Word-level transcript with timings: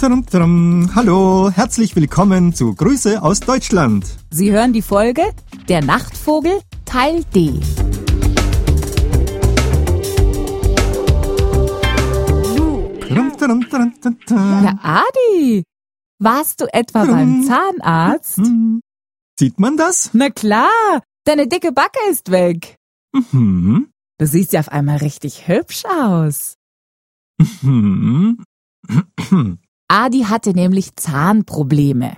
Trum, 0.00 0.24
trum. 0.24 0.90
Hallo, 0.94 1.50
herzlich 1.50 1.94
willkommen 1.94 2.54
zu 2.54 2.74
Grüße 2.74 3.22
aus 3.22 3.40
Deutschland. 3.40 4.06
Sie 4.30 4.50
hören 4.50 4.72
die 4.72 4.80
Folge 4.80 5.20
Der 5.68 5.84
Nachtvogel 5.84 6.60
Teil 6.86 7.22
D. 7.34 7.52
Trum. 14.26 14.64
Ja, 14.64 14.78
Adi, 14.82 15.64
warst 16.18 16.62
du 16.62 16.72
etwa 16.72 17.04
beim 17.04 17.44
Zahnarzt? 17.44 18.38
Hm. 18.38 18.80
Sieht 19.38 19.60
man 19.60 19.76
das? 19.76 20.14
Na 20.14 20.30
klar, 20.30 21.02
deine 21.24 21.46
dicke 21.46 21.72
Backe 21.72 21.98
ist 22.10 22.30
weg. 22.30 22.76
Mhm. 23.12 23.90
Du 24.16 24.26
siehst 24.26 24.54
ja 24.54 24.60
auf 24.60 24.70
einmal 24.70 24.96
richtig 24.96 25.46
hübsch 25.46 25.82
aus. 25.84 26.54
Mhm. 27.60 28.42
Adi 29.90 30.22
hatte 30.22 30.52
nämlich 30.52 30.94
Zahnprobleme. 30.94 32.16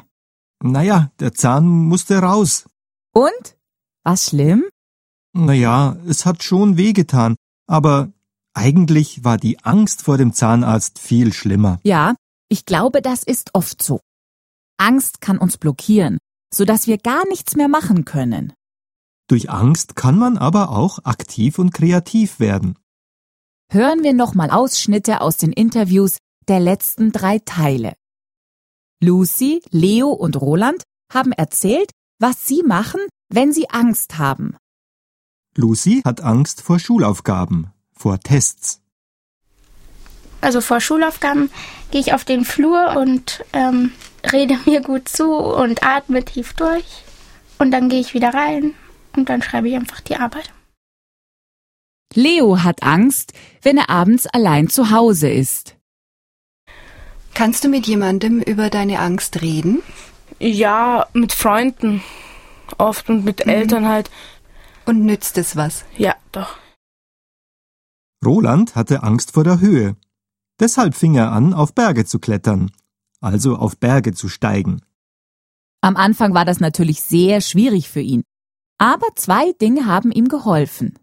Naja, 0.62 1.10
der 1.20 1.32
Zahn 1.32 1.66
musste 1.66 2.18
raus. 2.18 2.66
Und? 3.14 3.56
Was 4.04 4.26
schlimm? 4.26 4.64
Naja, 5.32 5.96
es 6.06 6.26
hat 6.26 6.42
schon 6.42 6.76
wehgetan, 6.76 7.34
aber 7.66 8.12
eigentlich 8.52 9.24
war 9.24 9.38
die 9.38 9.58
Angst 9.64 10.02
vor 10.02 10.18
dem 10.18 10.34
Zahnarzt 10.34 10.98
viel 10.98 11.32
schlimmer. 11.32 11.80
Ja, 11.82 12.14
ich 12.50 12.66
glaube, 12.66 13.00
das 13.00 13.22
ist 13.22 13.54
oft 13.54 13.82
so. 13.82 14.00
Angst 14.76 15.22
kann 15.22 15.38
uns 15.38 15.56
blockieren, 15.56 16.18
sodass 16.52 16.86
wir 16.86 16.98
gar 16.98 17.26
nichts 17.28 17.56
mehr 17.56 17.68
machen 17.68 18.04
können. 18.04 18.52
Durch 19.28 19.48
Angst 19.48 19.96
kann 19.96 20.18
man 20.18 20.36
aber 20.36 20.68
auch 20.68 20.98
aktiv 21.04 21.58
und 21.58 21.72
kreativ 21.72 22.38
werden. 22.38 22.78
Hören 23.70 24.02
wir 24.02 24.12
nochmal 24.12 24.50
Ausschnitte 24.50 25.22
aus 25.22 25.38
den 25.38 25.52
Interviews 25.52 26.18
der 26.48 26.60
letzten 26.60 27.12
drei 27.12 27.38
Teile. 27.38 27.94
Lucy, 29.00 29.62
Leo 29.70 30.08
und 30.08 30.40
Roland 30.40 30.82
haben 31.12 31.32
erzählt, 31.32 31.90
was 32.18 32.46
sie 32.46 32.62
machen, 32.62 33.00
wenn 33.28 33.52
sie 33.52 33.68
Angst 33.70 34.18
haben. 34.18 34.56
Lucy 35.56 36.02
hat 36.04 36.20
Angst 36.20 36.62
vor 36.62 36.78
Schulaufgaben, 36.78 37.70
vor 37.92 38.20
Tests. 38.20 38.80
Also 40.40 40.60
vor 40.60 40.80
Schulaufgaben 40.80 41.50
gehe 41.90 42.00
ich 42.00 42.14
auf 42.14 42.24
den 42.24 42.44
Flur 42.44 42.96
und 42.96 43.44
ähm, 43.52 43.92
rede 44.32 44.58
mir 44.66 44.80
gut 44.80 45.08
zu 45.08 45.32
und 45.34 45.84
atme 45.84 46.24
tief 46.24 46.54
durch. 46.54 47.04
Und 47.58 47.70
dann 47.70 47.88
gehe 47.88 48.00
ich 48.00 48.14
wieder 48.14 48.34
rein 48.34 48.74
und 49.16 49.28
dann 49.28 49.42
schreibe 49.42 49.68
ich 49.68 49.74
einfach 49.74 50.00
die 50.00 50.16
Arbeit. 50.16 50.52
Leo 52.14 52.62
hat 52.62 52.82
Angst, 52.82 53.32
wenn 53.62 53.78
er 53.78 53.88
abends 53.88 54.26
allein 54.26 54.68
zu 54.68 54.90
Hause 54.90 55.30
ist. 55.30 55.76
Kannst 57.42 57.64
du 57.64 57.68
mit 57.68 57.88
jemandem 57.88 58.40
über 58.40 58.70
deine 58.70 59.00
Angst 59.00 59.42
reden? 59.42 59.82
Ja, 60.38 61.08
mit 61.12 61.32
Freunden. 61.32 62.00
Oft 62.78 63.10
und 63.10 63.24
mit 63.24 63.48
Eltern 63.48 63.88
halt. 63.88 64.12
Und 64.86 65.04
nützt 65.04 65.36
es 65.38 65.56
was? 65.56 65.84
Ja, 65.98 66.14
doch. 66.30 66.56
Roland 68.24 68.76
hatte 68.76 69.02
Angst 69.02 69.32
vor 69.32 69.42
der 69.42 69.58
Höhe. 69.58 69.96
Deshalb 70.60 70.94
fing 70.94 71.16
er 71.16 71.32
an, 71.32 71.52
auf 71.52 71.74
Berge 71.74 72.04
zu 72.04 72.20
klettern, 72.20 72.70
also 73.20 73.56
auf 73.56 73.76
Berge 73.76 74.12
zu 74.12 74.28
steigen. 74.28 74.80
Am 75.80 75.96
Anfang 75.96 76.34
war 76.34 76.44
das 76.44 76.60
natürlich 76.60 77.02
sehr 77.02 77.40
schwierig 77.40 77.90
für 77.90 78.02
ihn. 78.02 78.22
Aber 78.78 79.08
zwei 79.16 79.50
Dinge 79.60 79.86
haben 79.86 80.12
ihm 80.12 80.28
geholfen. 80.28 80.96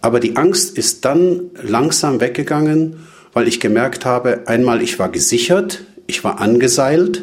Aber 0.00 0.18
die 0.18 0.36
Angst 0.36 0.76
ist 0.76 1.04
dann 1.04 1.52
langsam 1.54 2.18
weggegangen, 2.20 3.06
weil 3.38 3.46
ich 3.46 3.60
gemerkt 3.60 4.04
habe, 4.04 4.48
einmal 4.48 4.82
ich 4.82 4.98
war 4.98 5.10
gesichert, 5.10 5.84
ich 6.08 6.24
war 6.24 6.40
angeseilt, 6.40 7.22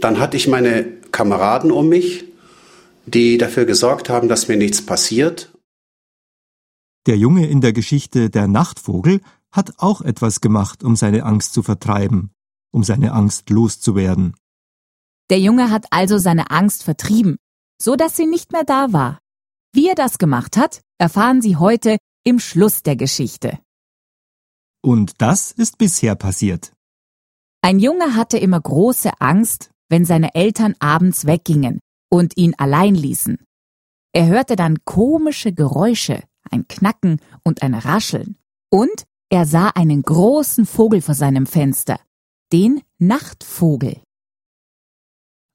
dann 0.00 0.18
hatte 0.18 0.38
ich 0.38 0.48
meine 0.48 0.84
Kameraden 1.12 1.70
um 1.70 1.86
mich, 1.90 2.24
die 3.04 3.36
dafür 3.36 3.66
gesorgt 3.66 4.08
haben, 4.08 4.30
dass 4.30 4.48
mir 4.48 4.56
nichts 4.56 4.80
passiert. 4.80 5.52
Der 7.06 7.18
Junge 7.18 7.46
in 7.46 7.60
der 7.60 7.74
Geschichte 7.74 8.30
Der 8.30 8.48
Nachtvogel 8.48 9.20
hat 9.52 9.74
auch 9.76 10.00
etwas 10.00 10.40
gemacht, 10.40 10.82
um 10.82 10.96
seine 10.96 11.24
Angst 11.24 11.52
zu 11.52 11.62
vertreiben, 11.62 12.30
um 12.72 12.82
seine 12.82 13.12
Angst 13.12 13.50
loszuwerden. 13.50 14.34
Der 15.28 15.40
Junge 15.40 15.70
hat 15.70 15.84
also 15.90 16.16
seine 16.16 16.50
Angst 16.50 16.84
vertrieben, 16.84 17.36
so 17.78 17.96
dass 17.96 18.16
sie 18.16 18.24
nicht 18.24 18.50
mehr 18.52 18.64
da 18.64 18.94
war. 18.94 19.18
Wie 19.74 19.88
er 19.88 19.94
das 19.94 20.16
gemacht 20.16 20.56
hat, 20.56 20.80
erfahren 20.96 21.42
Sie 21.42 21.56
heute 21.56 21.98
im 22.24 22.40
Schluss 22.40 22.82
der 22.82 22.96
Geschichte. 22.96 23.58
Und 24.88 25.20
das 25.20 25.52
ist 25.52 25.76
bisher 25.76 26.14
passiert. 26.14 26.72
Ein 27.60 27.78
Junge 27.78 28.14
hatte 28.14 28.38
immer 28.38 28.58
große 28.58 29.20
Angst, 29.20 29.70
wenn 29.90 30.06
seine 30.06 30.34
Eltern 30.34 30.76
abends 30.78 31.26
weggingen 31.26 31.80
und 32.08 32.38
ihn 32.38 32.54
allein 32.56 32.94
ließen. 32.94 33.36
Er 34.14 34.28
hörte 34.28 34.56
dann 34.56 34.82
komische 34.86 35.52
Geräusche, 35.52 36.22
ein 36.50 36.68
Knacken 36.68 37.20
und 37.44 37.60
ein 37.60 37.74
Rascheln. 37.74 38.38
Und 38.70 39.04
er 39.28 39.44
sah 39.44 39.68
einen 39.68 40.00
großen 40.00 40.64
Vogel 40.64 41.02
vor 41.02 41.14
seinem 41.14 41.44
Fenster, 41.44 42.00
den 42.50 42.80
Nachtvogel. 42.96 44.00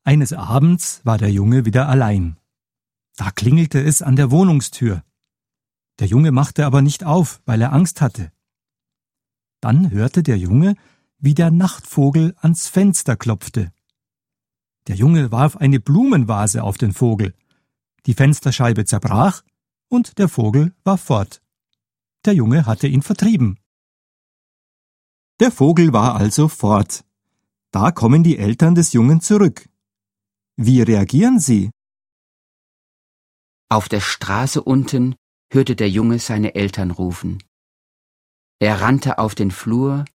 Eines 0.03 0.33
Abends 0.33 1.01
war 1.05 1.17
der 1.17 1.31
Junge 1.31 1.65
wieder 1.65 1.89
allein. 1.89 2.37
Da 3.17 3.31
klingelte 3.31 3.81
es 3.81 4.03
an 4.03 4.15
der 4.15 4.29
Wohnungstür. 4.29 5.01
Der 5.97 6.05
Junge 6.05 6.31
machte 6.31 6.67
aber 6.67 6.83
nicht 6.83 7.03
auf, 7.03 7.41
weil 7.47 7.63
er 7.63 7.73
Angst 7.73 7.99
hatte. 7.99 8.31
Dann 9.63 9.91
hörte 9.91 10.23
der 10.23 10.37
Junge, 10.37 10.75
wie 11.19 11.33
der 11.33 11.49
Nachtvogel 11.49 12.35
ans 12.41 12.67
Fenster 12.67 13.15
klopfte. 13.15 13.71
Der 14.87 14.97
Junge 14.97 15.31
warf 15.31 15.55
eine 15.55 15.79
Blumenvase 15.79 16.63
auf 16.63 16.77
den 16.77 16.91
Vogel. 16.91 17.33
Die 18.05 18.13
Fensterscheibe 18.13 18.83
zerbrach 18.83 19.41
und 19.87 20.17
der 20.17 20.27
Vogel 20.27 20.75
war 20.83 20.97
fort. 20.97 21.41
Der 22.25 22.33
Junge 22.33 22.65
hatte 22.65 22.87
ihn 22.87 23.01
vertrieben. 23.01 23.57
Der 25.39 25.49
Vogel 25.49 25.93
war 25.93 26.17
also 26.17 26.49
fort. 26.49 27.05
Da 27.71 27.91
kommen 27.91 28.21
die 28.21 28.37
Eltern 28.37 28.75
des 28.75 28.91
Jungen 28.91 29.21
zurück. 29.21 29.69
Wie 30.57 30.81
reagieren 30.81 31.39
sie? 31.39 31.71
Auf 33.69 33.87
der 33.87 34.01
Straße 34.01 34.61
unten 34.61 35.15
hörte 35.49 35.77
der 35.77 35.89
Junge 35.89 36.19
seine 36.19 36.53
Eltern 36.53 36.91
rufen. 36.91 37.41
Er 38.63 38.79
rannte 38.79 39.17
auf 39.17 39.35
den 39.35 39.51
Flur, 39.51 40.05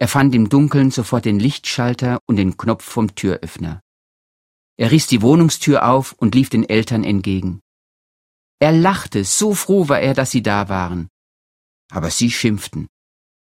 er 0.00 0.08
fand 0.08 0.34
im 0.34 0.48
Dunkeln 0.48 0.90
sofort 0.90 1.24
den 1.24 1.38
Lichtschalter 1.38 2.18
und 2.26 2.34
den 2.34 2.56
Knopf 2.56 2.82
vom 2.82 3.14
Türöffner. 3.14 3.80
Er 4.76 4.90
riss 4.90 5.06
die 5.06 5.22
Wohnungstür 5.22 5.88
auf 5.88 6.12
und 6.14 6.34
lief 6.34 6.48
den 6.50 6.68
Eltern 6.68 7.04
entgegen. 7.04 7.60
Er 8.58 8.72
lachte, 8.72 9.22
so 9.22 9.54
froh 9.54 9.88
war 9.88 10.00
er, 10.00 10.14
dass 10.14 10.32
sie 10.32 10.42
da 10.42 10.68
waren. 10.68 11.06
Aber 11.92 12.10
sie 12.10 12.32
schimpften. 12.32 12.88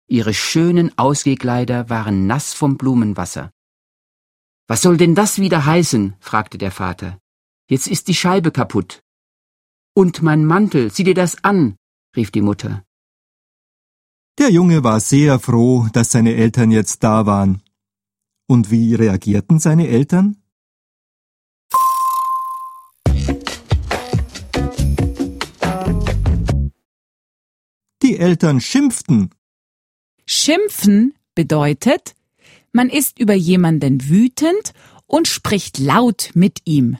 Ihre 0.09 0.33
schönen 0.33 0.91
Ausgekleider 0.97 1.89
waren 1.89 2.27
nass 2.27 2.53
vom 2.53 2.75
Blumenwasser. 2.75 3.49
Was 4.67 4.81
soll 4.81 4.97
denn 4.97 5.15
das 5.15 5.39
wieder 5.39 5.65
heißen? 5.65 6.17
fragte 6.19 6.57
der 6.57 6.71
Vater. 6.71 7.17
Jetzt 7.69 7.87
ist 7.87 8.09
die 8.09 8.13
Scheibe 8.13 8.51
kaputt. 8.51 9.03
Und 9.95 10.21
mein 10.21 10.43
Mantel, 10.43 10.91
sieh 10.91 11.05
dir 11.05 11.15
das 11.15 11.45
an, 11.45 11.77
rief 12.13 12.29
die 12.29 12.41
Mutter. 12.41 12.83
Der 14.43 14.51
Junge 14.51 14.83
war 14.83 14.99
sehr 14.99 15.39
froh, 15.39 15.87
dass 15.93 16.11
seine 16.11 16.35
Eltern 16.35 16.69
jetzt 16.69 17.01
da 17.01 17.25
waren. 17.25 17.61
Und 18.45 18.71
wie 18.71 18.93
reagierten 18.93 19.57
seine 19.57 19.87
Eltern? 19.87 20.35
Die 28.01 28.18
Eltern 28.19 28.59
schimpften. 28.59 29.29
Schimpfen 30.25 31.13
bedeutet, 31.35 32.13
man 32.73 32.89
ist 32.89 33.19
über 33.19 33.35
jemanden 33.35 34.09
wütend 34.09 34.73
und 35.06 35.29
spricht 35.29 35.79
laut 35.79 36.31
mit 36.33 36.59
ihm. 36.65 36.97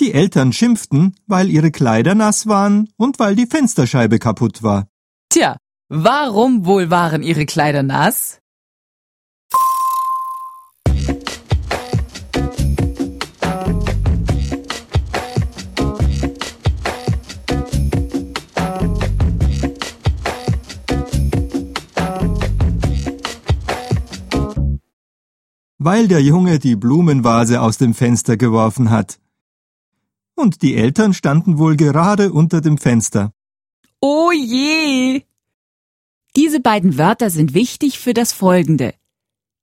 Die 0.00 0.14
Eltern 0.14 0.54
schimpften, 0.54 1.14
weil 1.26 1.50
ihre 1.50 1.70
Kleider 1.70 2.14
nass 2.14 2.46
waren 2.46 2.88
und 2.96 3.18
weil 3.18 3.36
die 3.36 3.46
Fensterscheibe 3.46 4.18
kaputt 4.18 4.62
war. 4.62 4.88
Tja, 5.28 5.58
warum 5.88 6.64
wohl 6.66 6.90
waren 6.90 7.22
ihre 7.22 7.46
Kleider 7.46 7.82
nass? 7.82 8.40
weil 25.84 26.08
der 26.08 26.22
Junge 26.22 26.58
die 26.58 26.76
Blumenvase 26.76 27.60
aus 27.60 27.76
dem 27.76 27.92
Fenster 27.92 28.38
geworfen 28.38 28.88
hat. 28.88 29.18
Und 30.34 30.62
die 30.62 30.76
Eltern 30.76 31.12
standen 31.12 31.58
wohl 31.58 31.76
gerade 31.76 32.32
unter 32.32 32.62
dem 32.62 32.78
Fenster. 32.78 33.32
Oh 34.00 34.32
je! 34.32 35.22
Diese 36.36 36.60
beiden 36.60 36.98
Wörter 36.98 37.30
sind 37.30 37.54
wichtig 37.54 37.98
für 37.98 38.12
das 38.12 38.32
Folgende. 38.32 38.94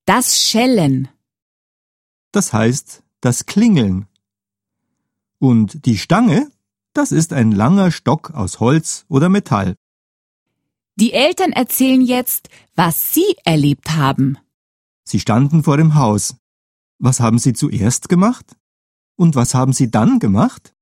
Das 0.06 0.42
Schellen. 0.42 1.10
Das 2.32 2.54
heißt 2.54 3.04
das 3.20 3.46
Klingeln. 3.46 4.08
Und 5.38 5.86
die 5.86 5.98
Stange, 5.98 6.50
das 6.94 7.12
ist 7.12 7.34
ein 7.34 7.52
langer 7.52 7.92
Stock 7.92 8.32
aus 8.32 8.60
Holz 8.60 9.06
oder 9.10 9.28
Metall. 9.28 9.76
Die 10.96 11.14
Eltern 11.14 11.52
erzählen 11.52 12.02
jetzt, 12.02 12.50
was 12.76 13.14
sie 13.14 13.36
erlebt 13.44 13.92
haben. 13.92 14.38
Sie 15.04 15.20
standen 15.20 15.64
vor 15.64 15.78
dem 15.78 15.96
Haus. 15.96 16.36
Was 17.00 17.20
haben 17.20 17.40
Sie 17.40 17.54
zuerst 17.54 18.08
gemacht? 18.08 18.56
Und 19.16 19.36
was 19.36 19.54
haben 19.54 19.74
Sie 19.74 19.90
dann 19.90 20.20
gemacht? 20.20 20.74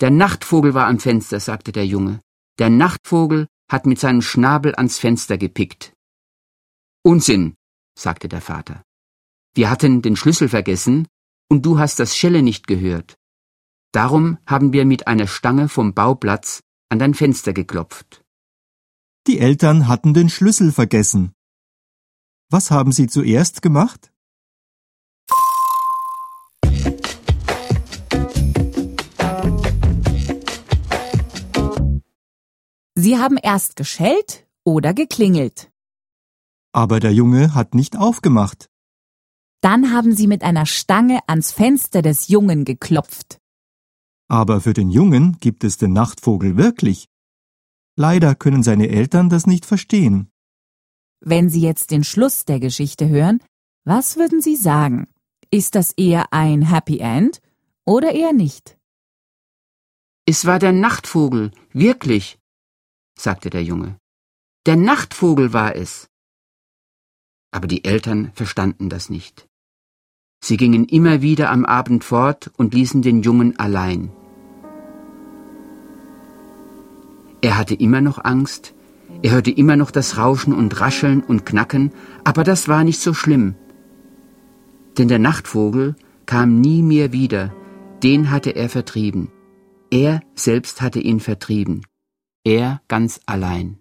Der 0.00 0.10
Nachtvogel 0.10 0.74
war 0.74 0.88
am 0.88 0.98
Fenster, 0.98 1.38
sagte 1.40 1.72
der 1.72 1.86
Junge. 1.86 2.20
Der 2.58 2.70
Nachtvogel 2.70 3.46
hat 3.68 3.86
mit 3.86 3.98
seinem 3.98 4.22
Schnabel 4.22 4.74
ans 4.74 4.98
Fenster 4.98 5.38
gepickt. 5.38 5.92
Unsinn, 7.02 7.56
sagte 7.98 8.28
der 8.28 8.40
Vater. 8.40 8.82
Wir 9.54 9.70
hatten 9.70 10.02
den 10.02 10.16
Schlüssel 10.16 10.48
vergessen 10.48 11.06
und 11.48 11.64
du 11.64 11.78
hast 11.78 11.98
das 11.98 12.16
Schelle 12.16 12.42
nicht 12.42 12.66
gehört. 12.66 13.14
Darum 13.92 14.38
haben 14.46 14.72
wir 14.72 14.84
mit 14.84 15.06
einer 15.06 15.26
Stange 15.26 15.68
vom 15.68 15.94
Bauplatz 15.94 16.60
an 16.88 16.98
dein 16.98 17.14
Fenster 17.14 17.52
geklopft. 17.52 18.24
Die 19.26 19.38
Eltern 19.38 19.88
hatten 19.88 20.14
den 20.14 20.28
Schlüssel 20.28 20.72
vergessen. 20.72 21.32
Was 22.50 22.70
haben 22.70 22.92
Sie 22.92 23.06
zuerst 23.06 23.62
gemacht? 23.62 24.12
Sie 33.04 33.18
haben 33.18 33.36
erst 33.36 33.76
geschellt 33.76 34.46
oder 34.64 34.94
geklingelt. 34.94 35.70
Aber 36.72 37.00
der 37.00 37.12
Junge 37.12 37.54
hat 37.54 37.74
nicht 37.74 37.98
aufgemacht. 37.98 38.70
Dann 39.60 39.92
haben 39.92 40.16
sie 40.16 40.26
mit 40.26 40.42
einer 40.42 40.64
Stange 40.64 41.18
ans 41.26 41.52
Fenster 41.52 42.00
des 42.00 42.28
Jungen 42.28 42.64
geklopft. 42.64 43.42
Aber 44.28 44.62
für 44.62 44.72
den 44.72 44.88
Jungen 44.88 45.36
gibt 45.38 45.64
es 45.64 45.76
den 45.76 45.92
Nachtvogel 45.92 46.56
wirklich. 46.56 47.10
Leider 47.94 48.34
können 48.34 48.62
seine 48.62 48.88
Eltern 48.88 49.28
das 49.28 49.46
nicht 49.46 49.66
verstehen. 49.66 50.30
Wenn 51.20 51.50
Sie 51.50 51.60
jetzt 51.60 51.90
den 51.90 52.04
Schluss 52.04 52.46
der 52.46 52.58
Geschichte 52.58 53.06
hören, 53.10 53.42
was 53.84 54.16
würden 54.16 54.40
Sie 54.40 54.56
sagen? 54.56 55.08
Ist 55.50 55.74
das 55.74 55.92
eher 55.92 56.32
ein 56.32 56.62
Happy 56.62 57.00
End 57.00 57.42
oder 57.84 58.12
eher 58.12 58.32
nicht? 58.32 58.78
Es 60.24 60.46
war 60.46 60.58
der 60.58 60.72
Nachtvogel, 60.72 61.50
wirklich, 61.74 62.38
sagte 63.18 63.50
der 63.50 63.62
Junge. 63.62 63.96
Der 64.66 64.76
Nachtvogel 64.76 65.52
war 65.52 65.76
es. 65.76 66.08
Aber 67.50 67.66
die 67.66 67.84
Eltern 67.84 68.32
verstanden 68.34 68.88
das 68.88 69.10
nicht. 69.10 69.46
Sie 70.42 70.56
gingen 70.56 70.84
immer 70.84 71.22
wieder 71.22 71.50
am 71.50 71.64
Abend 71.64 72.04
fort 72.04 72.50
und 72.56 72.74
ließen 72.74 73.00
den 73.02 73.22
Jungen 73.22 73.58
allein. 73.58 74.10
Er 77.40 77.56
hatte 77.56 77.74
immer 77.74 78.00
noch 78.00 78.24
Angst, 78.24 78.74
er 79.22 79.32
hörte 79.32 79.50
immer 79.50 79.76
noch 79.76 79.90
das 79.90 80.18
Rauschen 80.18 80.52
und 80.52 80.80
Rascheln 80.80 81.22
und 81.22 81.46
Knacken, 81.46 81.92
aber 82.24 82.44
das 82.44 82.68
war 82.68 82.84
nicht 82.84 83.00
so 83.00 83.14
schlimm. 83.14 83.54
Denn 84.98 85.08
der 85.08 85.18
Nachtvogel 85.18 85.96
kam 86.26 86.60
nie 86.60 86.82
mehr 86.82 87.12
wieder, 87.12 87.54
den 88.02 88.30
hatte 88.30 88.50
er 88.50 88.68
vertrieben. 88.68 89.30
Er 89.90 90.20
selbst 90.34 90.82
hatte 90.82 91.00
ihn 91.00 91.20
vertrieben. 91.20 91.82
Er 92.46 92.82
ganz 92.88 93.22
allein. 93.24 93.78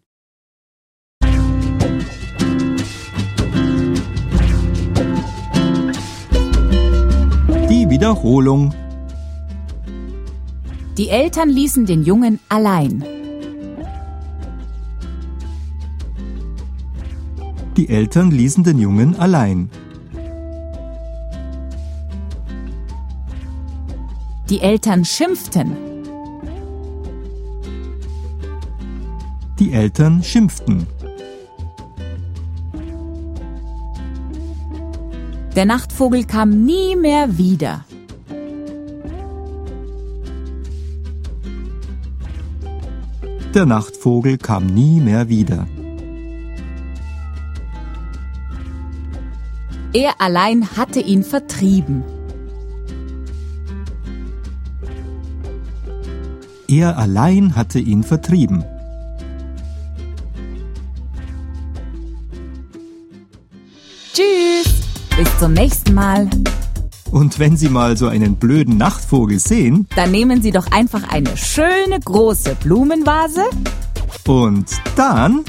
Die 7.69 7.89
Wiederholung. 7.89 8.73
Die 10.97 11.09
Eltern 11.09 11.49
ließen 11.49 11.85
den 11.85 12.03
Jungen 12.03 12.39
allein. 12.47 13.03
Die 17.75 17.89
Eltern 17.89 18.31
ließen 18.31 18.63
den 18.63 18.79
Jungen 18.79 19.17
allein. 19.17 19.69
Die 24.49 24.61
Eltern 24.61 25.03
schimpften. 25.03 25.92
Die 29.73 29.79
Eltern 29.79 30.21
schimpften. 30.21 30.85
Der 35.55 35.65
Nachtvogel 35.65 36.25
kam 36.25 36.63
nie 36.63 36.95
mehr 36.95 37.39
wieder. 37.39 37.83
Der 43.55 43.65
Nachtvogel 43.65 44.37
kam 44.37 44.67
nie 44.67 44.99
mehr 44.99 45.27
wieder. 45.27 45.65
Er 49.91 50.21
allein 50.21 50.77
hatte 50.77 50.99
ihn 50.99 51.23
vertrieben. 51.23 52.03
Er 56.67 56.95
allein 56.99 57.55
hatte 57.55 57.79
ihn 57.79 58.03
vertrieben. 58.03 58.63
Tschüss, 64.13 64.81
bis 65.17 65.39
zum 65.39 65.53
nächsten 65.53 65.95
Mal. 65.95 66.29
Und 67.09 67.39
wenn 67.39 67.57
Sie 67.57 67.67
mal 67.67 67.97
so 67.97 68.07
einen 68.07 68.35
blöden 68.35 68.77
Nachtvogel 68.77 69.39
sehen 69.39 69.87
Dann 69.95 70.11
nehmen 70.11 70.39
Sie 70.43 70.51
doch 70.51 70.67
einfach 70.71 71.09
eine 71.09 71.35
schöne 71.35 71.99
große 71.99 72.55
Blumenvase. 72.61 73.45
und 74.27 74.67
dann, 74.95 75.43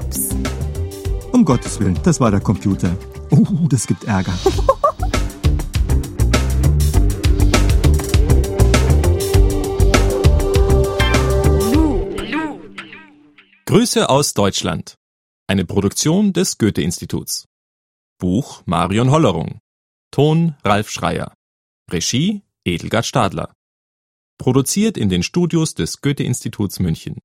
Ups. 0.00 0.28
um 1.32 1.46
Gottes 1.46 1.80
Willen, 1.80 1.98
das 2.02 2.20
war 2.20 2.30
der 2.30 2.40
Computer. 2.40 2.94
Uh, 3.30 3.66
das 3.68 3.86
gibt 3.86 4.04
Ärger. 4.04 4.34
Grüße 13.64 14.10
aus 14.10 14.34
Deutschland. 14.34 14.98
Eine 15.52 15.66
Produktion 15.66 16.32
des 16.32 16.56
Goethe-Instituts. 16.56 17.46
Buch 18.18 18.62
Marion 18.64 19.10
Hollerung. 19.10 19.58
Ton 20.10 20.54
Ralf 20.64 20.88
Schreier. 20.88 21.34
Regie 21.90 22.40
Edelgard 22.64 23.04
Stadler. 23.04 23.52
Produziert 24.38 24.96
in 24.96 25.10
den 25.10 25.22
Studios 25.22 25.74
des 25.74 26.00
Goethe-Instituts 26.00 26.80
München. 26.80 27.18